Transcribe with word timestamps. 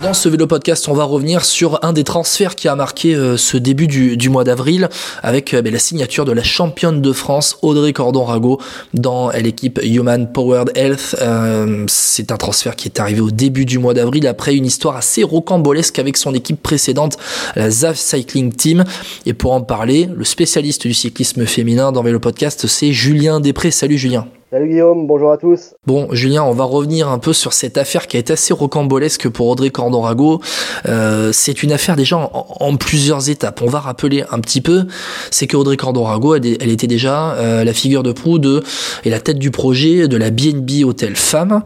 Dans 0.00 0.14
ce 0.14 0.30
vélo 0.30 0.46
podcast, 0.46 0.88
on 0.88 0.94
va 0.94 1.04
revenir 1.04 1.44
sur 1.44 1.84
un 1.84 1.92
des 1.92 2.04
transferts 2.04 2.56
qui 2.56 2.68
a 2.68 2.74
marqué 2.74 3.14
euh, 3.14 3.36
ce 3.36 3.58
début 3.58 3.86
du, 3.86 4.30
mois 4.30 4.44
d'avril 4.44 4.88
avec 5.22 5.52
euh, 5.52 5.60
ben, 5.60 5.70
la 5.70 5.78
signature 5.78 6.24
de 6.24 6.32
la 6.32 6.42
championne 6.42 7.02
de 7.02 7.12
France 7.12 7.58
Audrey 7.60 7.92
Cordon-Rago 7.92 8.58
dans 8.94 9.28
l'équipe 9.28 9.78
Human 9.82 10.32
Powered 10.32 10.72
Health. 10.74 11.16
Euh, 11.20 11.84
c'est 11.86 12.32
un 12.32 12.38
transfert 12.38 12.76
qui 12.76 12.88
est 12.88 12.98
arrivé 12.98 13.20
au 13.20 13.30
début 13.30 13.66
du 13.66 13.78
mois 13.78 13.92
d'avril 13.92 14.26
après 14.26 14.56
une 14.56 14.64
histoire 14.64 14.96
assez 14.96 15.22
rocambolesque 15.22 15.98
avec 15.98 16.16
son 16.16 16.32
équipe 16.32 16.62
précédente, 16.62 17.18
la 17.54 17.70
ZAF 17.70 17.98
Cycling 17.98 18.54
Team. 18.54 18.84
Et 19.26 19.34
pour 19.34 19.52
en 19.52 19.60
parler, 19.60 20.08
le 20.16 20.24
spécialiste 20.24 20.86
du 20.86 20.94
cyclisme 20.94 21.44
féminin 21.44 21.92
dans 21.92 22.02
vélo 22.02 22.20
podcast, 22.20 22.66
c'est 22.66 22.92
Julien 22.92 23.38
Després. 23.38 23.70
Salut 23.70 23.98
Julien. 23.98 24.26
Salut 24.50 24.66
Guillaume, 24.66 25.06
bonjour 25.06 25.30
à 25.30 25.36
tous. 25.36 25.74
Bon, 25.86 26.08
Julien, 26.10 26.42
on 26.42 26.54
va 26.54 26.64
revenir 26.64 27.08
un 27.08 27.20
peu 27.20 27.32
sur 27.32 27.52
cette 27.52 27.78
affaire 27.78 28.08
qui 28.08 28.16
été 28.16 28.32
assez 28.32 28.52
rocambolesque 28.52 29.28
pour 29.28 29.46
Audrey 29.46 29.70
Cordorago. 29.70 30.40
Euh, 30.88 31.30
c'est 31.32 31.62
une 31.62 31.70
affaire 31.70 31.94
déjà 31.94 32.16
en, 32.16 32.76
plusieurs 32.76 33.30
étapes. 33.30 33.62
On 33.62 33.68
va 33.68 33.78
rappeler 33.78 34.24
un 34.32 34.40
petit 34.40 34.60
peu, 34.60 34.88
c'est 35.30 35.46
que 35.46 35.56
Audrey 35.56 35.76
Cordorago, 35.76 36.34
elle, 36.34 36.68
était 36.68 36.88
déjà 36.88 37.34
euh, 37.34 37.62
la 37.62 37.72
figure 37.72 38.02
de 38.02 38.10
proue 38.10 38.40
de 38.40 38.64
et 39.04 39.10
la 39.10 39.20
tête 39.20 39.38
du 39.38 39.52
projet 39.52 40.08
de 40.08 40.16
la 40.16 40.30
BNB 40.30 40.84
Hotel 40.84 41.14
Femmes, 41.14 41.62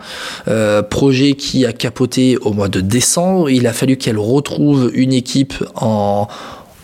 euh, 0.49 0.83
projet 0.83 1.37
qui 1.37 1.65
a 1.65 1.73
capoté 1.73 2.37
au 2.43 2.53
mois 2.53 2.69
de 2.69 2.83
décembre. 2.83 3.49
Il 3.49 3.67
a 3.67 3.73
fallu 3.73 3.97
qu'elle 3.97 4.19
retrouve 4.19 4.91
une 4.93 5.15
équipe 5.15 5.55
en 5.75 6.29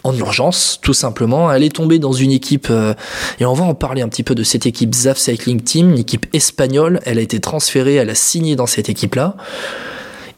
en 0.04 0.14
urgence, 0.14 0.78
tout 0.82 0.94
simplement. 0.94 1.52
Elle 1.52 1.62
est 1.62 1.74
tombée 1.74 1.98
dans 1.98 2.12
une 2.12 2.32
équipe, 2.32 2.68
euh, 2.70 2.94
et 3.38 3.44
on 3.44 3.52
va 3.52 3.64
en 3.64 3.74
parler 3.74 4.02
un 4.02 4.08
petit 4.08 4.22
peu 4.22 4.34
de 4.34 4.42
cette 4.42 4.66
équipe 4.66 4.94
ZAF 4.94 5.18
Cycling 5.18 5.60
Team, 5.60 5.90
une 5.90 5.98
équipe 5.98 6.26
espagnole. 6.32 7.00
Elle 7.04 7.18
a 7.18 7.22
été 7.22 7.40
transférée, 7.40 7.96
elle 7.96 8.10
a 8.10 8.14
signé 8.14 8.56
dans 8.56 8.66
cette 8.66 8.88
équipe-là. 8.88 9.36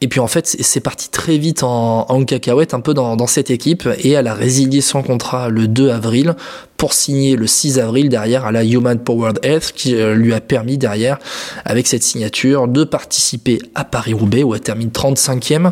Et 0.03 0.09
puis 0.09 0.19
en 0.19 0.27
fait, 0.27 0.57
c'est 0.59 0.81
parti 0.81 1.09
très 1.09 1.37
vite 1.37 1.63
en, 1.63 2.25
cacahuète 2.25 2.73
un 2.73 2.81
peu 2.81 2.93
dans, 2.93 3.25
cette 3.25 3.49
équipe 3.49 3.87
et 3.99 4.11
elle 4.11 4.27
a 4.27 4.33
résilié 4.33 4.81
son 4.81 5.01
contrat 5.01 5.47
le 5.47 5.69
2 5.69 5.91
avril 5.91 6.35
pour 6.75 6.91
signer 6.91 7.37
le 7.37 7.47
6 7.47 7.79
avril 7.79 8.09
derrière 8.09 8.43
à 8.43 8.51
la 8.51 8.65
Human 8.65 8.99
Powered 8.99 9.39
Health 9.43 9.71
qui 9.73 9.95
euh, 9.95 10.13
lui 10.13 10.33
a 10.33 10.41
permis 10.41 10.77
derrière 10.77 11.19
avec 11.63 11.87
cette 11.87 12.03
signature 12.03 12.67
de 12.67 12.83
participer 12.83 13.59
à 13.75 13.85
Paris-Roubaix 13.85 14.43
où 14.43 14.53
elle 14.53 14.59
termine 14.59 14.89
35e. 14.89 15.71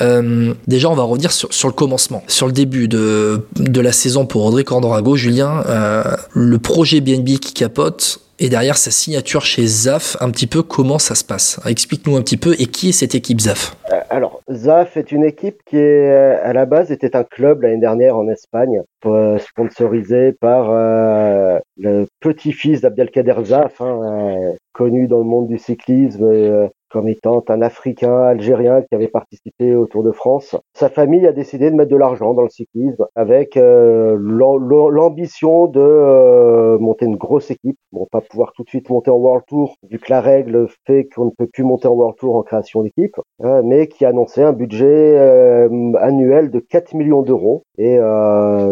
Euh, 0.00 0.54
déjà, 0.68 0.88
on 0.88 0.94
va 0.94 1.02
revenir 1.02 1.32
sur, 1.32 1.52
sur, 1.52 1.66
le 1.66 1.74
commencement, 1.74 2.22
sur 2.28 2.46
le 2.46 2.52
début 2.52 2.86
de, 2.86 3.44
de 3.56 3.80
la 3.80 3.90
saison 3.90 4.24
pour 4.24 4.44
Audrey 4.44 4.62
Cordorago. 4.62 5.16
Julien, 5.16 5.64
euh, 5.68 6.04
le 6.32 6.58
projet 6.60 7.00
BNB 7.00 7.40
qui 7.40 7.52
capote, 7.54 8.20
et 8.44 8.50
derrière 8.50 8.76
sa 8.76 8.90
signature 8.90 9.40
chez 9.40 9.66
ZAF, 9.66 10.18
un 10.20 10.30
petit 10.30 10.46
peu 10.46 10.62
comment 10.62 10.98
ça 10.98 11.14
se 11.14 11.24
passe? 11.24 11.58
Explique-nous 11.66 12.14
un 12.14 12.20
petit 12.20 12.36
peu 12.36 12.54
et 12.58 12.66
qui 12.66 12.90
est 12.90 12.92
cette 12.92 13.14
équipe 13.14 13.40
ZAF? 13.40 13.74
Euh, 13.90 14.00
Alors 14.10 14.42
ZAF 14.50 14.98
est 14.98 15.12
une 15.12 15.24
équipe 15.24 15.62
qui 15.64 15.78
est 15.78 16.12
à 16.12 16.52
la 16.52 16.66
base 16.66 16.92
était 16.92 17.16
un 17.16 17.24
club 17.24 17.62
l'année 17.62 17.80
dernière 17.80 18.18
en 18.18 18.28
Espagne, 18.28 18.82
euh, 19.06 19.38
sponsorisé 19.38 20.32
par 20.32 20.66
euh, 20.70 21.58
le 21.78 22.06
petit-fils 22.20 22.82
d'Abdelkader 22.82 23.36
ZAF, 23.44 23.80
hein, 23.80 24.36
connu 24.74 25.06
dans 25.06 25.18
le 25.18 25.24
monde 25.24 25.48
du 25.48 25.56
cyclisme 25.56 26.68
comme 26.94 27.08
étant 27.08 27.42
un 27.48 27.60
Africain 27.60 28.22
algérien 28.22 28.82
qui 28.82 28.94
avait 28.94 29.08
participé 29.08 29.74
au 29.74 29.86
Tour 29.86 30.04
de 30.04 30.12
France. 30.12 30.54
Sa 30.74 30.88
famille 30.88 31.26
a 31.26 31.32
décidé 31.32 31.68
de 31.68 31.74
mettre 31.74 31.90
de 31.90 31.96
l'argent 31.96 32.34
dans 32.34 32.42
le 32.42 32.48
cyclisme 32.48 33.04
avec 33.16 33.56
euh, 33.56 34.16
l'ambition 34.16 35.66
de 35.66 35.80
euh, 35.80 36.78
monter 36.78 37.06
une 37.06 37.16
grosse 37.16 37.50
équipe. 37.50 37.76
Bon, 37.90 38.06
pas 38.12 38.20
pouvoir 38.20 38.52
tout 38.52 38.62
de 38.62 38.68
suite 38.68 38.90
monter 38.90 39.10
en 39.10 39.16
World 39.16 39.42
Tour, 39.48 39.74
vu 39.90 39.98
que 39.98 40.08
la 40.08 40.20
règle 40.20 40.68
fait 40.86 41.08
qu'on 41.12 41.24
ne 41.24 41.30
peut 41.30 41.48
plus 41.52 41.64
monter 41.64 41.88
en 41.88 41.94
World 41.94 42.16
Tour 42.16 42.36
en 42.36 42.44
création 42.44 42.84
d'équipe, 42.84 43.16
hein, 43.42 43.62
mais 43.64 43.88
qui 43.88 44.04
a 44.04 44.10
annoncé 44.10 44.42
un 44.42 44.52
budget 44.52 45.18
euh, 45.18 45.92
annuel 45.98 46.52
de 46.52 46.60
4 46.60 46.94
millions 46.94 47.22
d'euros 47.22 47.64
et 47.76 47.98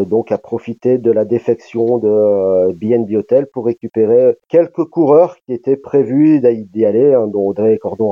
donc 0.06 0.30
a 0.30 0.38
profité 0.38 0.96
de 0.98 1.10
la 1.10 1.24
défection 1.24 1.98
de 1.98 2.72
BNB 2.72 3.16
Hotel 3.16 3.48
pour 3.52 3.66
récupérer 3.66 4.36
quelques 4.48 4.84
coureurs 4.84 5.34
qui 5.44 5.52
étaient 5.52 5.77
prévus 5.77 6.40
d'y 6.40 6.84
aller, 6.84 7.12
hein, 7.12 7.27
dont 7.27 7.48
Audrey 7.48 7.78
Cordon 7.78 8.11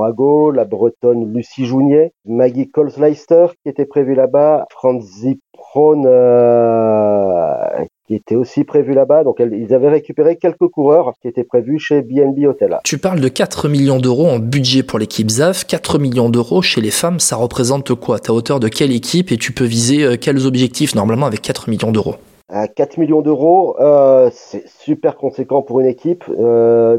la 0.53 0.65
bretonne 0.65 1.33
Lucie 1.33 1.66
Jounier, 1.66 2.12
Maggie 2.25 2.69
Colsleister 2.71 3.47
qui 3.62 3.69
était 3.69 3.84
prévue 3.84 4.15
là-bas, 4.15 4.66
Franzi 4.71 5.41
Prone 5.53 6.05
euh, 6.06 7.84
qui 8.06 8.15
était 8.15 8.34
aussi 8.34 8.65
prévu 8.65 8.93
là-bas. 8.93 9.25
Donc 9.25 9.41
ils 9.41 9.75
avaient 9.75 9.88
récupéré 9.88 10.37
quelques 10.37 10.69
coureurs 10.69 11.12
qui 11.21 11.28
étaient 11.28 11.44
prévus 11.44 11.78
chez 11.78 12.03
BNB 12.03 12.47
Hotel. 12.47 12.78
Tu 12.84 12.99
parles 12.99 13.21
de 13.21 13.28
4 13.28 13.69
millions 13.69 14.00
d'euros 14.00 14.27
en 14.27 14.38
budget 14.38 14.83
pour 14.83 14.99
l'équipe 14.99 15.31
ZAF. 15.31 15.66
4 15.66 15.99
millions 15.99 16.28
d'euros 16.28 16.62
chez 16.62 16.81
les 16.81 16.91
femmes, 16.91 17.21
ça 17.21 17.37
représente 17.37 17.94
quoi? 17.94 18.19
À 18.27 18.32
hauteur 18.32 18.61
de 18.61 18.69
quelle 18.69 18.93
équipe 18.93 19.31
et 19.32 19.37
tu 19.37 19.53
peux 19.53 19.65
viser 19.65 20.05
euh, 20.05 20.17
quels 20.21 20.47
objectifs 20.47 20.94
normalement 20.94 21.27
avec 21.27 21.43
4 21.43 21.71
millions 21.71 21.93
d'euros? 21.93 22.17
À 22.49 22.67
4 22.67 22.99
millions 22.99 23.22
d'euros, 23.22 23.77
euh, 23.78 24.28
c'est 24.32 24.65
super 24.67 25.17
conséquent 25.17 25.62
pour 25.62 25.78
une 25.78 25.87
équipe. 25.87 26.25
Euh, 26.28 26.99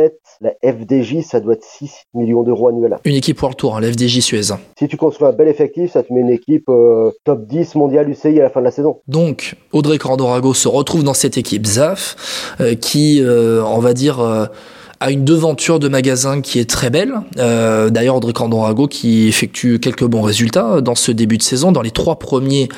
tête, 0.00 0.20
la 0.40 0.52
FDJ, 0.62 1.22
ça 1.22 1.40
doit 1.40 1.54
être 1.54 1.64
6 1.64 1.90
millions 2.14 2.42
d'euros 2.42 2.68
annuels. 2.68 2.96
Une 3.04 3.14
équipe 3.14 3.36
pour 3.36 3.48
le 3.48 3.54
tour, 3.54 3.76
hein, 3.76 3.80
la 3.80 3.92
FDJ 3.92 4.20
Suez. 4.20 4.54
Si 4.78 4.88
tu 4.88 4.96
construis 4.96 5.28
un 5.28 5.32
bel 5.32 5.48
effectif, 5.48 5.92
ça 5.92 6.02
te 6.02 6.12
met 6.12 6.20
une 6.20 6.30
équipe 6.30 6.68
euh, 6.68 7.10
top 7.24 7.46
10 7.46 7.74
mondial 7.74 8.08
UCI 8.08 8.40
à 8.40 8.44
la 8.44 8.50
fin 8.50 8.60
de 8.60 8.64
la 8.64 8.70
saison. 8.70 9.00
Donc, 9.08 9.56
Audrey 9.72 9.98
Cordorago 9.98 10.54
se 10.54 10.68
retrouve 10.68 11.02
dans 11.02 11.14
cette 11.14 11.36
équipe 11.36 11.66
ZAF, 11.66 12.54
qui, 12.80 13.22
on 13.24 13.78
va 13.78 13.94
dire 13.94 14.48
a 15.00 15.10
une 15.10 15.24
devanture 15.24 15.78
de 15.78 15.88
magasin 15.88 16.40
qui 16.40 16.58
est 16.58 16.68
très 16.68 16.90
belle. 16.90 17.14
Euh, 17.38 17.88
D'ailleurs, 17.90 18.16
Audrey 18.16 18.32
Cordorago 18.32 18.88
qui 18.88 19.28
effectue 19.28 19.78
quelques 19.78 20.04
bons 20.04 20.22
résultats 20.22 20.80
dans 20.80 20.94
ce 20.94 21.12
début 21.12 21.38
de 21.38 21.42
saison, 21.42 21.72
dans 21.72 21.82
les 21.82 21.90
trois 21.90 22.18
premiers 22.18 22.68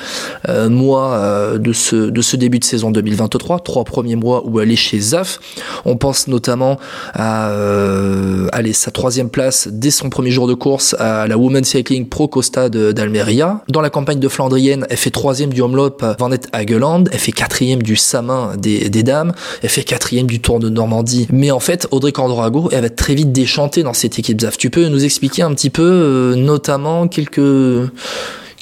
euh, 0.47 0.69
mois 0.69 1.13
euh, 1.13 1.57
de, 1.57 1.73
ce, 1.73 2.35
début 2.35 2.59
de 2.59 2.63
saison 2.63 2.91
2023, 2.91 3.59
trois 3.59 3.83
premiers 3.83 4.15
mois 4.15 4.43
où 4.45 4.59
elle 4.59 4.71
est 4.71 4.75
chez 4.75 4.99
ZAF. 4.99 5.39
On 5.85 5.97
pense 5.97 6.27
notamment 6.27 6.77
à 7.13 7.49
euh, 7.51 8.47
sa 8.73 8.91
troisième 8.91 9.29
place 9.29 9.67
dès 9.69 9.91
son 9.91 10.09
premier 10.09 10.31
jour 10.31 10.47
de 10.47 10.53
course 10.53 10.95
à 10.99 11.27
la 11.27 11.37
Women's 11.37 11.67
Cycling 11.67 12.07
Pro 12.07 12.27
Costa 12.27 12.69
d'Almeria. 12.69 13.61
Dans 13.67 13.81
la 13.81 13.89
campagne 13.89 14.19
de 14.19 14.27
Flandrienne, 14.27 14.85
elle 14.89 14.97
fait 14.97 15.09
troisième 15.09 15.51
du 15.51 15.61
Omloop 15.61 16.05
Van 16.19 16.29
Hageland, 16.53 17.03
elle 17.11 17.19
fait 17.19 17.31
quatrième 17.31 17.81
du 17.81 17.95
Samin 17.95 18.53
des 18.57 18.89
dames, 19.03 19.33
elle 19.61 19.69
fait 19.69 19.83
quatrième 19.83 20.27
du 20.27 20.39
Tour 20.39 20.59
de 20.59 20.69
Normandie. 20.69 21.27
Mais 21.31 21.51
en 21.51 21.59
fait, 21.59 21.87
Audrey 21.91 22.10
Cordorago, 22.11 22.69
elle 22.71 22.81
va 22.81 22.89
très 22.89 23.15
vite 23.15 23.31
déchanter 23.31 23.83
dans 23.83 23.93
cette 23.93 24.19
équipe 24.19 24.39
ZAF. 24.39 24.57
Tu 24.57 24.69
peux 24.69 24.87
nous 24.87 25.03
expliquer 25.03 25.41
un 25.41 25.53
petit 25.53 25.69
peu, 25.69 25.83
euh, 25.83 26.35
notamment 26.35 27.07
quelques 27.07 27.91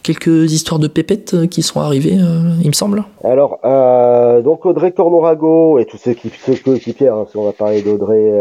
quelques 0.01 0.51
histoires 0.51 0.79
de 0.79 0.87
pépettes 0.87 1.33
euh, 1.33 1.45
qui 1.45 1.61
sont 1.61 1.81
arrivées, 1.81 2.17
euh, 2.19 2.53
il 2.61 2.67
me 2.67 2.73
semble? 2.73 3.03
Alors, 3.23 3.59
donc 4.43 4.65
Audrey 4.65 4.91
Cordorago 4.91 5.77
et 5.77 5.85
tous 5.85 5.97
ceux 5.97 6.13
qui, 6.13 6.31
ceux 6.45 6.55
coéquipiers, 6.55 7.09
hein, 7.09 7.25
si 7.29 7.37
on 7.37 7.43
va 7.43 7.51
parler 7.51 7.81
d'Audrey 7.81 8.31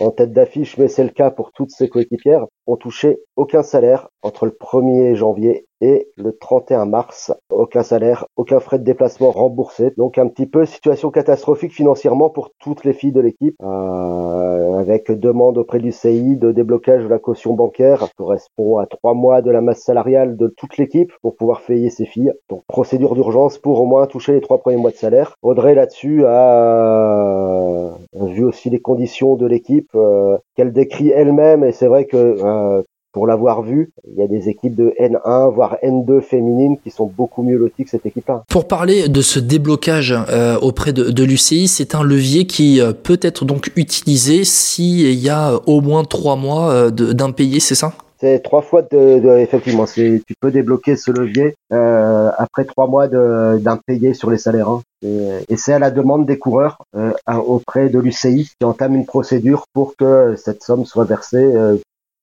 en 0.00 0.10
tête 0.10 0.32
d'affiche, 0.32 0.76
mais 0.78 0.88
c'est 0.88 1.04
le 1.04 1.10
cas 1.10 1.30
pour 1.30 1.52
toutes 1.52 1.70
ses 1.70 1.88
coéquipières, 1.88 2.46
ont 2.66 2.76
touché 2.76 3.18
aucun 3.36 3.62
salaire 3.62 4.08
entre 4.22 4.46
le 4.46 4.52
1er 4.52 5.14
janvier 5.14 5.66
et 5.80 6.08
le 6.16 6.36
31 6.36 6.86
mars. 6.86 7.32
Aucun 7.50 7.82
salaire, 7.82 8.26
aucun 8.36 8.60
frais 8.60 8.78
de 8.78 8.84
déplacement 8.84 9.30
remboursé. 9.30 9.92
Donc 9.96 10.18
un 10.18 10.26
petit 10.28 10.46
peu 10.46 10.64
situation 10.64 11.10
catastrophique 11.10 11.72
financièrement 11.72 12.30
pour 12.30 12.50
toutes 12.58 12.84
les 12.84 12.92
filles 12.92 13.12
de 13.12 13.20
l'équipe, 13.20 13.56
euh, 13.62 14.78
avec 14.78 15.10
demande 15.10 15.58
auprès 15.58 15.78
du 15.78 15.92
CI 15.92 16.36
de 16.36 16.52
déblocage 16.52 17.04
de 17.04 17.08
la 17.08 17.18
caution 17.18 17.54
bancaire, 17.54 18.08
correspond 18.16 18.78
à 18.78 18.86
trois 18.86 19.14
mois 19.14 19.42
de 19.42 19.50
la 19.50 19.60
masse 19.60 19.82
salariale 19.82 20.36
de 20.36 20.48
toute 20.48 20.78
l'équipe 20.78 21.12
pour 21.22 21.36
pouvoir 21.36 21.60
payer 21.62 21.90
ses 21.90 22.06
filles. 22.06 22.32
Donc 22.48 22.62
procédure 22.66 23.14
d'urgence 23.14 23.58
pour 23.58 23.80
au 23.80 23.86
moins 23.86 24.06
toucher 24.06 24.32
les 24.32 24.40
trois 24.40 24.58
premiers 24.58 24.76
mois 24.76 24.90
de 24.90 24.96
salaire. 24.96 25.36
Audrey 25.42 25.74
là-dessus 25.74 26.24
a 26.26 27.96
vu 28.24 28.44
aussi 28.44 28.70
les 28.70 28.80
conditions 28.80 29.36
de 29.36 29.46
l'équipe 29.46 29.90
euh, 29.94 30.36
qu'elle 30.56 30.72
décrit 30.72 31.08
elle-même 31.10 31.64
et 31.64 31.72
c'est 31.72 31.86
vrai 31.86 32.06
que 32.06 32.16
euh, 32.16 32.82
pour 33.12 33.26
l'avoir 33.26 33.62
vu, 33.62 33.92
il 34.06 34.18
y 34.18 34.22
a 34.22 34.26
des 34.26 34.50
équipes 34.50 34.74
de 34.74 34.92
N1 35.00 35.54
voire 35.54 35.78
N2 35.82 36.20
féminines 36.20 36.76
qui 36.82 36.90
sont 36.90 37.06
beaucoup 37.06 37.42
mieux 37.42 37.56
loties 37.56 37.84
que 37.84 37.90
cette 37.90 38.04
équipe-là. 38.04 38.44
Pour 38.50 38.68
parler 38.68 39.08
de 39.08 39.20
ce 39.22 39.38
déblocage 39.38 40.14
euh, 40.28 40.58
auprès 40.60 40.92
de, 40.92 41.10
de 41.10 41.24
l'UCI, 41.24 41.66
c'est 41.66 41.94
un 41.94 42.02
levier 42.02 42.46
qui 42.46 42.80
peut 43.02 43.18
être 43.22 43.46
donc 43.46 43.70
utilisé 43.76 44.44
s'il 44.44 45.14
y 45.14 45.30
a 45.30 45.58
au 45.66 45.80
moins 45.80 46.04
trois 46.04 46.36
mois 46.36 46.90
d'impayés, 46.90 47.60
c'est 47.60 47.74
ça? 47.74 47.92
C'est 48.18 48.42
trois 48.42 48.62
fois 48.62 48.82
de, 48.82 49.18
de 49.18 49.38
effectivement. 49.38 49.84
Tu 49.86 50.22
peux 50.40 50.50
débloquer 50.50 50.96
ce 50.96 51.10
levier 51.10 51.54
euh, 51.72 52.30
après 52.38 52.64
trois 52.64 52.86
mois 52.86 53.08
d'impayés 53.08 54.14
sur 54.14 54.30
les 54.30 54.38
salaires. 54.38 54.68
Hein. 54.68 54.82
Et, 55.02 55.56
c'est 55.56 55.72
à 55.72 55.78
la 55.78 55.90
demande 55.90 56.26
des 56.26 56.38
coureurs 56.38 56.78
euh, 56.96 57.12
auprès 57.28 57.88
de 57.88 57.98
l'UCI 57.98 58.50
qui 58.58 58.64
entame 58.64 58.94
une 58.94 59.06
procédure 59.06 59.64
pour 59.72 59.96
que 59.96 60.34
cette 60.36 60.62
somme 60.62 60.84
soit 60.84 61.04
versée 61.04 61.36
euh, 61.36 61.76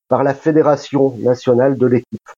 par 0.09 0.23
la 0.23 0.33
fédération 0.33 1.15
nationale 1.19 1.77
de 1.77 1.87
l'équipe. 1.87 2.29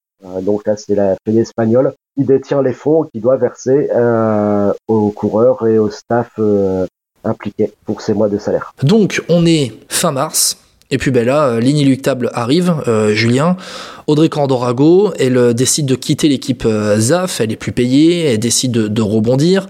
Donc 0.42 0.66
là, 0.66 0.76
c'est 0.76 0.96
la 0.96 1.16
fédération 1.26 1.42
espagnole 1.42 1.94
qui 2.18 2.24
détient 2.24 2.62
les 2.62 2.74
fonds 2.74 3.04
qui 3.04 3.20
doit 3.20 3.38
verser 3.38 3.90
aux 4.88 5.12
coureurs 5.12 5.68
et 5.68 5.78
au 5.78 5.90
staff 5.90 6.40
impliqués 7.24 7.74
pour 7.86 8.02
ces 8.02 8.14
mois 8.14 8.30
de 8.30 8.38
salaire. 8.38 8.74
Donc 8.82 9.22
on 9.30 9.46
est 9.46 9.74
fin 9.90 10.12
mars 10.12 10.58
Et 10.92 10.98
puis 10.98 11.12
ben 11.12 11.26
là, 11.26 11.60
l'inéluctable 11.60 12.30
arrive, 12.34 12.76
Julien. 13.10 13.58
Audrey 14.08 14.30
Cordorago, 14.30 15.14
elle 15.18 15.54
décide 15.56 15.88
de 15.88 15.96
quitter 15.96 16.28
l'équipe 16.28 16.68
ZAF, 16.98 17.42
elle 17.42 17.52
est 17.52 17.56
plus 17.56 17.72
payée, 17.72 18.26
elle 18.26 18.40
décide 18.40 18.72
de, 18.72 19.02
rebondir. 19.02 19.68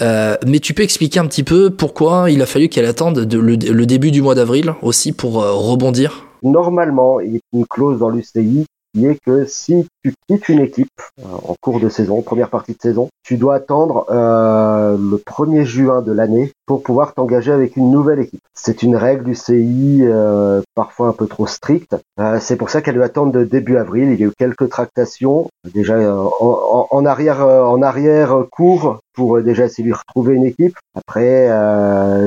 mais 0.00 0.58
tu 0.60 0.74
peux 0.74 0.82
expliquer 0.82 1.20
un 1.20 1.26
petit 1.26 1.44
peu 1.44 1.70
pourquoi 1.70 2.30
il 2.30 2.42
a 2.42 2.46
fallu 2.46 2.68
qu'elle 2.68 2.86
attende 2.86 3.32
le, 3.32 3.86
début 3.86 4.10
du 4.10 4.22
mois 4.22 4.34
d'avril 4.34 4.74
aussi 4.82 5.12
pour 5.12 5.34
rebondir? 5.34 6.26
Normalement, 6.42 7.20
il 7.20 7.34
y 7.34 7.36
a 7.36 7.40
une 7.52 7.66
clause 7.66 8.00
dans 8.00 8.10
l'UCI 8.10 8.66
qui 8.96 9.20
que 9.24 9.44
si 9.44 9.86
tu 10.02 10.14
quittes 10.26 10.48
une 10.48 10.60
équipe 10.60 10.88
euh, 11.20 11.24
en 11.26 11.54
cours 11.60 11.80
de 11.80 11.88
saison, 11.88 12.22
première 12.22 12.48
partie 12.48 12.72
de 12.72 12.80
saison, 12.80 13.08
tu 13.22 13.36
dois 13.36 13.56
attendre 13.56 14.06
euh, 14.10 14.96
le 14.96 15.16
1er 15.18 15.64
juin 15.64 16.00
de 16.00 16.12
l'année 16.12 16.52
pour 16.64 16.82
pouvoir 16.82 17.12
t'engager 17.12 17.52
avec 17.52 17.76
une 17.76 17.90
nouvelle 17.90 18.20
équipe. 18.20 18.40
C'est 18.54 18.82
une 18.82 18.96
règle 18.96 19.24
du 19.24 19.34
CI 19.34 20.00
euh, 20.02 20.62
parfois 20.74 21.08
un 21.08 21.12
peu 21.12 21.26
trop 21.26 21.46
stricte. 21.46 21.96
c'est 22.40 22.56
pour 22.56 22.70
ça 22.70 22.80
qu'elle 22.80 22.94
doit 22.94 23.04
attendre 23.04 23.32
de 23.32 23.44
début 23.44 23.76
avril. 23.76 24.10
Il 24.12 24.20
y 24.20 24.24
a 24.24 24.28
eu 24.28 24.32
quelques 24.36 24.68
tractations 24.68 25.48
déjà 25.74 25.98
en, 26.16 26.86
en, 26.90 27.06
arrière 27.06 27.40
en 27.46 27.82
arrière 27.82 28.44
cours 28.50 29.00
pour 29.14 29.42
déjà 29.42 29.66
essayer 29.66 29.88
de 29.88 29.94
retrouver 29.94 30.34
une 30.34 30.46
équipe. 30.46 30.76
Après, 30.94 31.48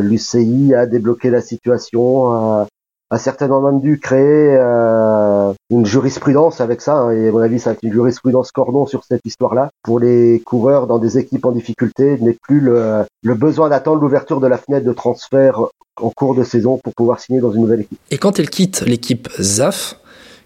l'UCI 0.01 0.73
a 0.75 0.85
débloqué 0.85 1.29
la 1.29 1.41
situation, 1.41 2.65
a 3.11 3.17
certainement 3.17 3.61
même 3.61 3.81
dû 3.81 3.99
créer 3.99 4.55
euh, 4.59 5.51
une 5.71 5.85
jurisprudence 5.85 6.61
avec 6.61 6.81
ça, 6.81 6.95
hein, 6.95 7.11
et 7.11 7.29
à 7.29 7.31
mon 7.31 7.39
avis, 7.39 7.59
c'est 7.59 7.77
une 7.81 7.91
jurisprudence 7.91 8.51
cordon 8.51 8.85
sur 8.85 9.03
cette 9.03 9.25
histoire-là. 9.25 9.69
Pour 9.83 9.99
les 9.99 10.41
coureurs 10.45 10.85
dans 10.85 10.99
des 10.99 11.17
équipes 11.17 11.45
en 11.45 11.51
difficulté, 11.51 12.17
n'est 12.19 12.37
plus 12.41 12.59
le, 12.59 13.05
le 13.23 13.33
besoin 13.33 13.69
d'attendre 13.69 14.01
l'ouverture 14.01 14.39
de 14.39 14.47
la 14.47 14.57
fenêtre 14.57 14.85
de 14.85 14.93
transfert 14.93 15.61
en 16.01 16.09
cours 16.11 16.35
de 16.35 16.43
saison 16.43 16.79
pour 16.83 16.93
pouvoir 16.93 17.19
signer 17.19 17.39
dans 17.39 17.51
une 17.51 17.61
nouvelle 17.61 17.81
équipe. 17.81 17.99
Et 18.11 18.17
quand 18.17 18.39
elle 18.39 18.49
quitte 18.49 18.81
l'équipe 18.81 19.27
ZAF, 19.39 19.95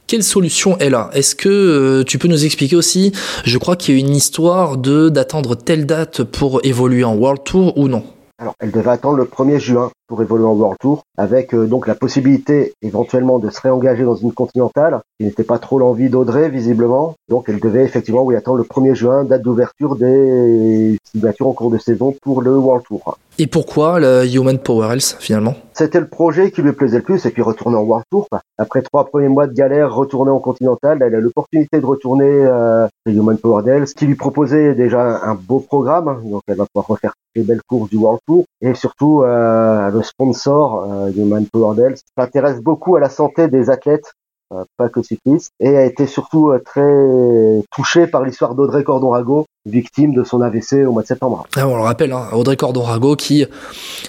quelle 0.08 0.24
solution 0.24 0.78
est 0.80 0.90
là 0.90 1.10
Est-ce 1.14 1.36
que 1.36 1.50
euh, 1.50 2.04
tu 2.04 2.18
peux 2.18 2.28
nous 2.28 2.46
expliquer 2.46 2.76
aussi 2.76 3.14
Je 3.46 3.58
crois 3.58 3.76
qu'il 3.76 3.96
y 3.96 3.98
a 3.98 4.00
une 4.00 4.16
histoire 4.16 4.78
de 4.78 5.10
d'attendre 5.10 5.56
telle 5.56 5.86
date 5.86 6.24
pour 6.24 6.60
évoluer 6.64 7.04
en 7.04 7.16
World 7.16 7.44
Tour 7.44 7.78
ou 7.78 7.88
non? 7.88 8.04
Alors, 8.40 8.56
elle 8.60 8.72
devait 8.72 8.92
attendre 8.92 9.18
le 9.18 9.26
1er 9.26 9.60
juin 9.60 9.92
pour 10.08 10.22
évoluer 10.22 10.46
en 10.46 10.54
World 10.54 10.78
Tour, 10.80 11.04
avec 11.18 11.54
euh, 11.54 11.66
donc 11.66 11.88
la 11.88 11.96
possibilité 11.96 12.74
éventuellement 12.82 13.40
de 13.40 13.50
se 13.50 13.62
réengager 13.62 14.04
dans 14.04 14.16
une 14.16 14.34
continentale, 14.34 15.02
qui 15.18 15.26
n'était 15.26 15.44
pas 15.44 15.60
trop 15.60 15.80
l'envie 15.80 16.10
d'Audrey 16.10 16.50
visiblement. 16.50 17.16
Donc 17.30 17.46
elle 17.48 17.60
devait 17.60 17.84
effectivement 17.84 18.24
oui, 18.24 18.36
attendre 18.36 18.58
le 18.58 18.64
1er 18.64 18.96
juin, 18.96 19.24
date 19.24 19.42
d'ouverture 19.42 19.96
des 19.96 20.98
signatures 21.04 21.48
en 21.48 21.54
cours 21.54 21.72
de 21.72 21.78
saison 21.78 22.16
pour 22.22 22.42
le 22.42 22.58
World 22.58 22.84
Tour. 22.86 23.18
Et 23.40 23.48
pourquoi 23.48 24.00
le 24.00 24.26
Human 24.32 24.60
Power 24.60 24.92
Health 24.92 25.18
finalement? 25.20 25.56
C'était 25.74 26.00
le 26.00 26.08
projet 26.08 26.52
qui 26.52 26.62
lui 26.62 26.74
plaisait 26.74 26.98
le 26.98 27.04
plus 27.04 27.26
et 27.26 27.32
puis 27.32 27.42
retourner 27.42 27.78
en 27.78 27.82
World 27.82 28.06
Tour. 28.12 28.28
Après 28.60 28.84
trois 28.84 29.06
premiers 29.06 29.28
mois 29.28 29.48
de 29.48 29.54
galère, 29.54 29.94
retourner 29.94 30.30
en 30.30 30.40
Continental, 30.40 31.00
elle 31.02 31.16
a 31.16 31.20
l'opportunité 31.20 31.82
de 31.82 31.86
retourner 31.86 32.30
euh, 32.30 32.88
Human 33.08 33.38
Power 33.38 33.68
Health, 33.68 33.94
qui 33.96 34.06
lui 34.06 34.16
proposait 34.16 34.76
déjà 34.76 35.02
un 35.24 35.34
beau 35.34 35.60
programme, 35.60 36.22
donc 36.30 36.44
elle 36.48 36.58
va 36.58 36.66
pouvoir 36.72 36.88
refaire 36.88 37.14
les 37.36 37.42
belles 37.42 37.62
courses 37.68 37.90
du 37.90 37.98
World 37.98 38.20
Tour 38.28 38.46
et 38.62 38.76
surtout 38.76 39.24
euh, 39.24 39.88
le 39.94 40.04
sponsor 40.04 40.84
euh, 40.84 41.12
Human 41.12 41.46
Power 41.48 41.80
Health 41.82 42.02
s'intéresse 42.18 42.62
beaucoup 42.62 42.96
à 42.96 43.00
la 43.00 43.10
santé 43.10 43.48
des 43.48 43.70
athlètes 43.70 44.14
euh, 44.52 44.66
pas 44.78 44.90
que 44.90 45.02
cycliste, 45.02 45.52
et 45.60 45.78
a 45.78 45.86
été 45.86 46.06
surtout 46.06 46.50
euh, 46.50 46.60
très 46.60 47.64
touché 47.72 48.08
par 48.08 48.24
l'histoire 48.24 48.56
d'Audrey 48.56 48.84
Cordon-Rago, 48.84 49.46
victime 49.66 50.14
de 50.14 50.24
son 50.24 50.42
AVC 50.42 50.86
au 50.86 50.92
mois 50.92 51.04
de 51.04 51.08
septembre. 51.08 51.48
Ah, 51.56 51.68
on 51.68 51.76
le 51.76 51.82
rappelle, 51.82 52.12
hein, 52.12 52.28
Audrey 52.34 52.58
Cordon-Rago 52.58 53.16
qui 53.16 53.46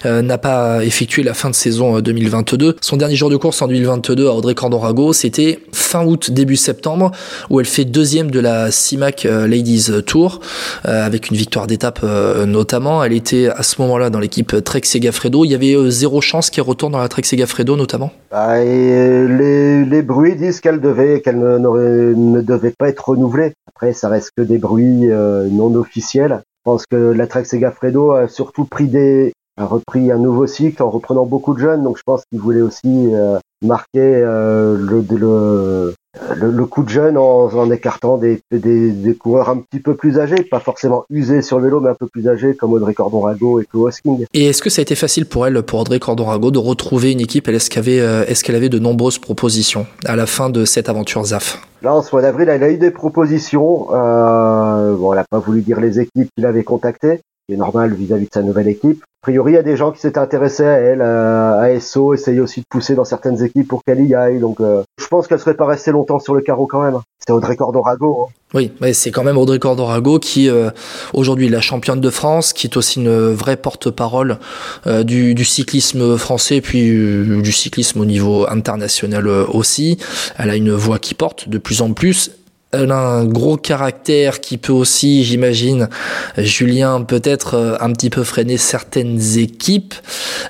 euh, 0.05 0.21
n'a 0.21 0.37
pas 0.37 0.83
effectué 0.83 1.23
la 1.23 1.33
fin 1.33 1.49
de 1.49 1.55
saison 1.55 1.99
2022. 1.99 2.75
Son 2.81 2.97
dernier 2.97 3.15
jour 3.15 3.29
de 3.29 3.37
course 3.37 3.61
en 3.61 3.67
2022 3.67 4.27
à 4.27 4.33
Audrey 4.33 4.53
Cordon-Rago, 4.53 5.13
c'était 5.13 5.59
fin 5.71 6.05
août, 6.05 6.31
début 6.31 6.57
septembre, 6.57 7.11
où 7.49 7.59
elle 7.59 7.65
fait 7.65 7.85
deuxième 7.85 8.31
de 8.31 8.39
la 8.39 8.71
CIMAC 8.71 9.23
Ladies 9.23 9.89
Tour, 10.05 10.41
avec 10.83 11.29
une 11.29 11.37
victoire 11.37 11.67
d'étape 11.67 12.03
notamment. 12.03 13.03
Elle 13.03 13.13
était 13.13 13.47
à 13.47 13.63
ce 13.63 13.81
moment-là 13.81 14.09
dans 14.09 14.19
l'équipe 14.19 14.63
Trek 14.63 14.81
Segafredo. 14.83 15.45
Il 15.45 15.51
y 15.51 15.55
avait 15.55 15.75
zéro 15.89 16.21
chance 16.21 16.49
qu'elle 16.49 16.65
retourne 16.65 16.93
dans 16.93 16.99
la 16.99 17.07
Trek 17.07 17.23
Segafredo 17.23 17.75
notamment 17.75 18.11
ah, 18.37 18.61
et 18.61 19.27
les, 19.29 19.85
les 19.85 20.01
bruits 20.01 20.35
disent 20.35 20.59
qu'elle 20.59 20.81
devait, 20.81 21.21
qu'elle 21.21 21.39
ne, 21.39 21.57
ne, 21.57 22.41
devait 22.41 22.73
pas 22.77 22.89
être 22.89 23.07
renouvelée. 23.07 23.53
Après, 23.67 23.93
ça 23.93 24.09
reste 24.09 24.31
que 24.35 24.41
des 24.41 24.57
bruits 24.57 25.09
euh, 25.09 25.44
non 25.49 25.75
officiels. 25.75 26.41
Je 26.65 26.71
pense 26.71 26.85
que 26.89 26.95
la 26.95 27.27
Trek 27.27 27.45
Segafredo 27.45 28.11
a 28.11 28.27
surtout 28.27 28.65
pris 28.65 28.87
des, 28.87 29.33
a 29.57 29.65
repris 29.65 30.11
un 30.11 30.17
nouveau 30.17 30.47
cycle 30.47 30.81
en 30.81 30.89
reprenant 30.89 31.25
beaucoup 31.25 31.53
de 31.53 31.59
jeunes. 31.59 31.83
Donc, 31.83 31.97
je 31.97 32.03
pense 32.05 32.23
qu'il 32.29 32.39
voulait 32.39 32.61
aussi 32.61 33.13
euh, 33.13 33.39
marquer 33.61 33.99
euh, 33.99 34.77
le, 34.77 35.05
le, 35.15 35.93
le, 36.35 36.65
coup 36.65 36.83
de 36.83 36.89
jeune 36.89 37.17
en, 37.17 37.45
en 37.53 37.71
écartant 37.71 38.17
des, 38.17 38.41
des, 38.51 38.91
des, 38.91 39.15
coureurs 39.15 39.49
un 39.49 39.57
petit 39.57 39.79
peu 39.79 39.95
plus 39.95 40.19
âgés, 40.19 40.43
pas 40.43 40.59
forcément 40.59 41.05
usés 41.09 41.41
sur 41.41 41.59
le 41.59 41.65
vélo, 41.65 41.79
mais 41.79 41.89
un 41.89 41.95
peu 41.95 42.07
plus 42.07 42.27
âgés 42.27 42.55
comme 42.55 42.73
Audrey 42.73 42.93
Cordon-Rago 42.93 43.61
et 43.61 43.65
Chloe 43.65 43.87
Hosking. 43.87 44.25
Et 44.33 44.47
est-ce 44.47 44.61
que 44.61 44.69
ça 44.69 44.81
a 44.81 44.83
été 44.83 44.95
facile 44.95 45.25
pour 45.25 45.45
elle, 45.45 45.61
pour 45.63 45.79
Audrey 45.79 45.99
Cordon-Rago, 45.99 46.51
de 46.51 46.59
retrouver 46.59 47.11
une 47.11 47.21
équipe? 47.21 47.47
Est-ce 47.47 47.69
qu'elle 47.69 47.83
avait, 47.83 47.99
euh, 47.99 48.25
est 48.25 48.41
qu'elle 48.41 48.55
avait 48.55 48.69
de 48.69 48.79
nombreuses 48.79 49.19
propositions 49.19 49.85
à 50.05 50.15
la 50.15 50.25
fin 50.25 50.49
de 50.49 50.65
cette 50.65 50.89
aventure 50.89 51.23
ZAF? 51.23 51.61
Là, 51.81 51.93
en 51.93 52.01
ce 52.01 52.09
mois 52.11 52.21
d'avril, 52.21 52.49
elle 52.49 52.63
a 52.63 52.69
eu 52.71 52.77
des 52.77 52.91
propositions. 52.91 53.87
Euh, 53.93 54.95
bon, 54.95 55.13
elle 55.13 55.19
n'a 55.19 55.25
pas 55.29 55.39
voulu 55.39 55.61
dire 55.61 55.79
les 55.79 55.99
équipes 55.99 56.29
qu'il 56.35 56.45
avait 56.45 56.63
contactées, 56.63 57.21
qui 57.47 57.53
est 57.53 57.57
normal 57.57 57.93
vis-à-vis 57.93 58.25
de 58.25 58.33
sa 58.33 58.41
nouvelle 58.41 58.67
équipe. 58.67 59.03
A 59.03 59.25
priori, 59.25 59.53
il 59.53 59.55
y 59.55 59.57
a 59.57 59.63
des 59.63 59.75
gens 59.75 59.91
qui 59.91 59.99
s'étaient 59.99 60.19
intéressés 60.19 60.65
à 60.65 60.77
elle, 60.77 61.01
à 61.01 61.79
SO, 61.79 62.13
essayaient 62.13 62.39
aussi 62.39 62.59
de 62.59 62.65
pousser 62.69 62.93
dans 62.93 63.05
certaines 63.05 63.43
équipes 63.43 63.67
pour 63.67 63.83
qu'elle 63.83 64.01
y 64.05 64.13
aille. 64.13 64.39
Donc, 64.39 64.59
euh, 64.61 64.83
je 65.01 65.07
pense 65.07 65.27
qu'elle 65.27 65.39
serait 65.39 65.55
pas 65.55 65.65
restée 65.65 65.91
longtemps 65.91 66.19
sur 66.19 66.35
le 66.35 66.41
carreau 66.41 66.67
quand 66.67 66.83
même. 66.83 66.99
C'est 67.17 67.33
Audrey 67.33 67.55
Cordorago. 67.55 68.27
Hein. 68.27 68.33
Oui, 68.53 68.71
mais 68.81 68.93
c'est 68.93 69.09
quand 69.09 69.23
même 69.23 69.37
Audrey 69.37 69.57
Cordorago 69.57 70.19
qui 70.19 70.47
euh, 70.47 70.69
aujourd'hui 71.13 71.49
la 71.49 71.59
championne 71.59 72.01
de 72.01 72.09
France, 72.11 72.53
qui 72.53 72.67
est 72.67 72.77
aussi 72.77 72.99
une 72.99 73.33
vraie 73.33 73.57
porte-parole 73.57 74.37
euh, 74.85 75.03
du, 75.03 75.33
du, 75.33 75.43
cyclisme 75.43 76.17
français, 76.17 76.61
puis 76.61 76.83
du 76.83 77.51
cyclisme 77.51 78.01
au 78.01 78.05
niveau 78.05 78.47
international 78.47 79.27
aussi. 79.27 79.97
Elle 80.37 80.51
a 80.51 80.55
une 80.55 80.71
voix 80.71 80.99
qui 80.99 81.15
porte 81.15 81.49
de 81.49 81.57
plus 81.57 81.81
en 81.81 81.93
plus 81.93 82.31
elle 82.77 82.91
a 82.91 82.97
un 82.97 83.25
gros 83.25 83.57
caractère 83.57 84.41
qui 84.41 84.57
peut 84.57 84.73
aussi, 84.73 85.23
j'imagine, 85.23 85.89
Julien, 86.37 87.01
peut-être 87.01 87.55
euh, 87.55 87.75
un 87.79 87.91
petit 87.91 88.09
peu 88.09 88.23
freiner 88.23 88.57
certaines 88.57 89.37
équipes. 89.37 89.93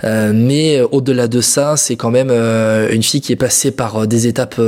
Euh, 0.04 0.32
mais 0.34 0.82
au-delà 0.92 1.28
de 1.28 1.42
ça, 1.42 1.78
c'est 1.78 1.96
quand 1.96 2.12
même 2.12 2.30
euh, 2.32 2.90
une 2.92 3.04
fille 3.04 3.22
qui 3.22 3.32
est 3.32 3.38
passée 3.38 3.72
par 3.72 4.08
des 4.08 4.28
étapes 4.28 4.62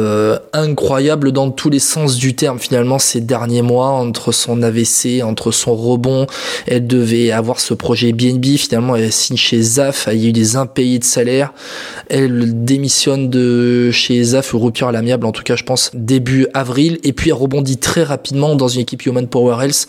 incroyables 0.53 1.31
dans 1.31 1.51
tous 1.51 1.69
les 1.69 1.79
sens 1.79 2.17
du 2.17 2.35
terme. 2.35 2.59
Finalement, 2.59 2.99
ces 2.99 3.21
derniers 3.21 3.61
mois, 3.61 3.89
entre 3.89 4.31
son 4.31 4.61
AVC, 4.61 5.23
entre 5.23 5.51
son 5.51 5.75
rebond, 5.75 6.27
elle 6.65 6.87
devait 6.87 7.31
avoir 7.31 7.59
ce 7.59 7.73
projet 7.73 8.11
BNB. 8.11 8.57
Finalement, 8.57 8.95
elle 8.95 9.11
signe 9.11 9.37
chez 9.37 9.61
ZAF. 9.61 10.09
Il 10.11 10.19
y 10.19 10.25
a 10.25 10.29
eu 10.29 10.33
des 10.33 10.55
impayés 10.55 10.99
de 10.99 11.03
salaire. 11.03 11.53
Elle 12.09 12.63
démissionne 12.63 13.29
de 13.29 13.91
chez 13.91 14.21
ZAF, 14.23 14.51
rupture 14.53 14.87
à 14.87 14.91
l'amiable, 14.91 15.25
en 15.25 15.31
tout 15.31 15.43
cas, 15.43 15.55
je 15.55 15.63
pense, 15.63 15.91
début 15.93 16.47
avril. 16.53 16.99
Et 17.03 17.13
puis, 17.13 17.29
elle 17.29 17.35
rebondit 17.47 17.77
très 17.77 18.03
rapidement 18.03 18.55
dans 18.55 18.67
une 18.67 18.81
équipe 18.81 19.05
Human 19.05 19.27
Power 19.27 19.63
Health. 19.63 19.87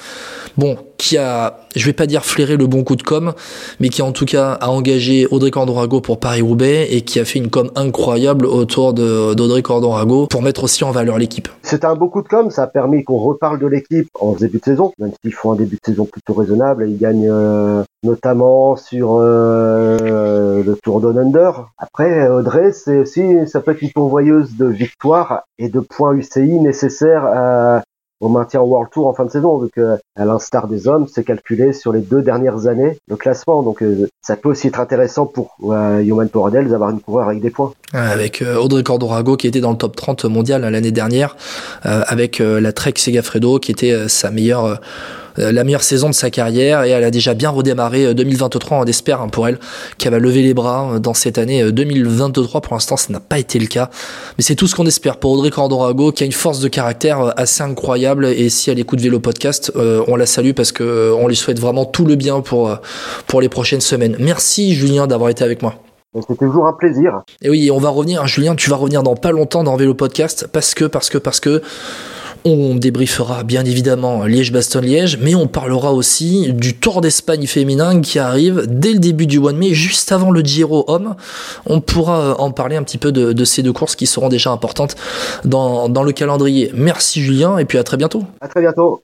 Bon, 0.57 0.79
qui 0.99 1.17
a, 1.17 1.61
je 1.77 1.87
vais 1.87 1.93
pas 1.93 2.07
dire 2.07 2.25
flairé 2.25 2.57
le 2.57 2.67
bon 2.67 2.85
coup 2.85 2.97
de 2.97 3.03
com, 3.03 3.33
mais 3.81 3.89
qui 3.89 4.03
en 4.03 4.13
tout 4.13 4.27
cas 4.27 4.53
a 4.61 4.69
engagé 4.71 5.27
Audrey 5.31 5.51
Cordorago 5.51 6.01
pour 6.01 6.19
Paris-Roubaix 6.19 6.89
et 6.91 7.03
qui 7.03 7.21
a 7.21 7.25
fait 7.25 7.39
une 7.39 7.51
com 7.51 7.71
incroyable 7.77 8.45
autour 8.45 8.93
d'Audrey 8.93 9.63
Cordorago 9.63 10.27
pour 10.27 10.43
mettre 10.43 10.65
aussi 10.65 10.85
en 10.85 10.91
valeur 10.91 11.17
l'équipe. 11.17 11.49
C'était 11.63 11.87
un 11.87 11.95
beau 11.95 12.09
coup 12.09 12.23
de 12.23 12.29
com, 12.29 12.51
ça 12.51 12.65
a 12.65 12.67
permis 12.67 13.05
qu'on 13.05 13.19
reparle 13.19 13.61
de 13.61 13.67
l'équipe 13.67 14.09
en 14.21 14.33
début 14.33 14.59
de 14.59 14.65
saison, 14.65 14.93
même 14.99 15.13
s'ils 15.23 15.33
font 15.33 15.53
un 15.53 15.57
début 15.57 15.77
de 15.77 15.87
saison 15.87 16.05
plutôt 16.05 16.35
raisonnable. 16.35 16.87
Ils 16.89 16.99
gagnent 16.99 17.29
euh, 17.31 17.85
notamment 18.03 18.75
sur 18.75 19.19
euh, 19.21 20.63
le 20.65 20.77
Tour 20.83 21.01
Down 21.01 21.19
Under. 21.19 21.69
Après, 21.79 22.29
Audrey, 22.29 22.73
c'est 22.73 22.99
aussi, 22.99 23.23
ça 23.47 23.61
peut 23.61 23.71
être 23.71 23.83
une 23.83 23.93
pourvoyeuse 23.93 24.57
de 24.57 24.67
victoires 24.67 25.43
et 25.59 25.69
de 25.69 25.79
points 25.79 26.15
UCI 26.15 26.59
nécessaires 26.59 27.25
à, 27.25 27.83
au 28.21 28.29
maintien 28.29 28.61
World 28.61 28.91
Tour 28.91 29.07
en 29.07 29.15
fin 29.15 29.25
de 29.25 29.31
saison, 29.31 29.59
vu 29.59 29.69
que 29.75 29.99
à 30.17 30.25
l'instar 30.25 30.67
des 30.67 30.89
hommes, 30.89 31.07
c'est 31.13 31.25
calculé 31.25 31.73
sur 31.73 31.93
les 31.93 32.01
deux 32.01 32.23
dernières 32.23 32.67
années 32.67 32.99
le 33.09 33.17
classement. 33.17 33.63
Donc 33.63 33.83
euh, 33.83 34.09
ça 34.21 34.37
peut 34.37 34.49
aussi 34.49 34.67
être 34.67 34.81
intéressant 34.81 35.27
pour 35.27 35.57
euh, 35.65 36.01
Human 36.01 36.29
d'avoir 36.29 36.91
une 36.91 37.01
coureur 37.01 37.29
avec 37.29 37.41
des 37.41 37.51
points. 37.51 37.73
Avec 37.93 38.43
euh, 38.43 38.57
Audrey 38.57 38.83
Cordorago 38.83 39.37
qui 39.37 39.47
était 39.47 39.61
dans 39.61 39.71
le 39.71 39.77
top 39.77 39.97
30 39.97 40.25
mondial 40.25 40.63
l'année 40.63 40.93
dernière, 40.93 41.37
euh, 41.87 42.03
avec 42.07 42.39
la 42.39 42.73
Trek 42.73 42.95
Segafredo 42.97 43.59
qui 43.59 43.71
était 43.71 44.09
sa 44.09 44.31
meilleure 44.31 44.65
euh, 44.65 44.75
la 45.39 45.65
meilleure 45.65 45.83
saison 45.83 46.09
de 46.09 46.15
sa 46.15 46.31
carrière 46.31 46.85
et 46.85 46.91
elle 46.91 47.05
a 47.05 47.11
déjà 47.11 47.35
bien 47.35 47.51
redémarré 47.51 48.15
2023. 48.15 48.79
On 48.79 48.85
espère 48.85 49.21
hein, 49.21 49.29
pour 49.29 49.49
elle 49.49 49.59
qu'elle 49.97 50.13
va 50.13 50.19
lever 50.19 50.43
les 50.43 50.55
bras 50.55 50.95
euh, 50.95 50.99
dans 50.99 51.15
cette 51.15 51.39
année 51.39 51.71
2023. 51.71 52.59
Euh, 52.59 52.61
pour 52.61 52.75
l'instant, 52.75 52.97
ça 52.97 53.13
n'a 53.13 53.21
pas 53.21 53.39
été 53.39 53.59
le 53.59 53.67
cas, 53.67 53.91
mais 54.37 54.45
c'est 54.45 54.55
tout 54.55 54.67
ce 54.67 54.75
qu'on 54.75 54.87
espère 54.87 55.17
pour 55.19 55.33
Audrey 55.33 55.51
Cordorago 55.51 56.13
qui 56.13 56.23
a 56.23 56.27
une 56.27 56.33
force 56.33 56.61
de 56.61 56.69
caractère 56.69 57.33
assez 57.37 57.63
incroyable 57.63 58.27
et 58.27 58.49
si 58.49 58.71
elle 58.71 58.79
écoute 58.79 59.01
Vélo 59.01 59.21
Podcast, 59.21 59.73
on 59.77 60.17
la 60.17 60.27
salue 60.27 60.53
parce 60.53 60.73
que 60.73 61.13
on 61.19 61.29
lui 61.29 61.37
souhaite 61.37 61.59
vraiment 61.59 61.85
tout 61.85 62.05
le 62.05 62.17
bien 62.17 62.41
pour 62.41 62.77
pour 63.27 63.41
les 63.41 63.49
prochaines 63.49 63.81
semaines. 63.81 64.17
Merci 64.19 64.75
Julien 64.75 65.07
d'avoir 65.07 65.31
été 65.31 65.45
avec 65.45 65.63
moi. 65.63 65.75
C'était 66.15 66.37
toujours 66.37 66.67
un 66.67 66.73
plaisir. 66.73 67.23
Et 67.43 67.51
oui, 67.51 67.71
on 67.71 67.79
va 67.79 67.91
revenir, 67.91 68.27
Julien, 68.27 68.55
tu 68.55 68.71
vas 68.71 68.77
revenir 68.77 69.03
dans 69.03 69.15
pas 69.15 69.31
longtemps 69.31 69.63
dans 69.63 69.77
Vélo 69.77 69.95
Podcast 69.95 70.49
parce 70.51 70.75
que, 70.75 70.87
parce 70.87 71.11
que, 71.11 71.19
parce 71.19 71.39
que 71.39 71.63
on 72.45 72.75
débriefera 72.75 73.43
bien 73.43 73.65
évidemment 73.65 74.25
Liège-Bastogne-Liège, 74.25 75.19
mais 75.21 75.35
on 75.35 75.47
parlera 75.47 75.93
aussi 75.93 76.53
du 76.53 76.77
Tour 76.77 77.01
d'Espagne 77.01 77.47
féminin 77.47 78.01
qui 78.01 78.19
arrive 78.19 78.65
dès 78.69 78.93
le 78.93 78.99
début 78.99 79.27
du 79.27 79.39
mois 79.39 79.53
de 79.53 79.59
mai, 79.59 79.75
juste 79.75 80.13
avant 80.13 80.31
le 80.31 80.41
Giro 80.41 80.85
homme. 80.89 81.15
On 81.67 81.81
pourra 81.81 82.21
euh, 82.21 82.35
en 82.39 82.51
parler 82.51 82.77
un 82.77 82.83
petit 82.83 82.99
peu 82.99 83.13
de, 83.13 83.45
ces 83.45 83.63
deux 83.63 83.73
courses 83.73 83.97
qui 83.97 84.07
seront 84.07 84.29
déjà 84.29 84.51
importantes 84.51 84.97
dans, 85.45 85.89
dans 85.89 86.03
le 86.03 86.13
calendrier. 86.13 86.71
Merci 86.75 87.23
Julien 87.23 87.59
et 87.59 87.65
puis 87.65 87.79
à 87.79 87.85
très 87.85 87.97
bientôt. 87.97 88.25
À 88.41 88.49
très 88.49 88.61
bientôt. 88.61 88.97